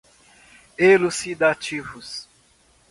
elucidativos 0.79 2.25